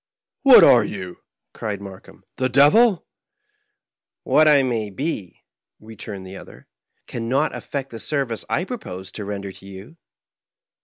[0.41, 1.19] "What are you?"
[1.53, 3.05] cried Markheim;" the devil?""
[4.23, 5.43] What I may be,"
[5.79, 6.65] returned the other,"
[7.05, 9.97] can not af fect the service I propose to render you."